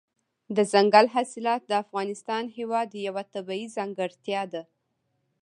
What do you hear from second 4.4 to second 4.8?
ده.